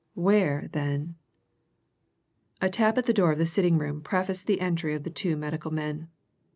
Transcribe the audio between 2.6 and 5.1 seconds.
tap at the door of the sitting room prefaced the entry of